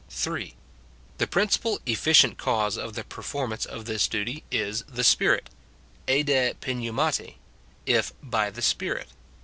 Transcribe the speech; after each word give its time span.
3. 0.09 0.55
The 1.19 1.27
principal 1.27 1.79
efficient 1.85 2.39
cause 2.39 2.75
of 2.75 2.93
the 2.95 3.03
performance 3.03 3.67
of 3.67 3.85
this 3.85 4.07
duty 4.07 4.43
is 4.49 4.81
the 4.89 5.03
Spirit: 5.03 5.51
EJ 6.07 6.25
8s 6.25 6.59
Uvsvuari, 6.59 7.35
—"If 7.99 8.11
by 8.23 8.49
the 8.49 8.63
Spi 8.63 8.87
rit." 8.89 9.09